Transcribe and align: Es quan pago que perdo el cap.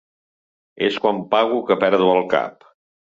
Es 0.87 0.95
quan 1.03 1.21
pago 1.33 1.59
que 1.67 1.77
perdo 1.83 2.09
el 2.15 2.25
cap. 2.33 2.67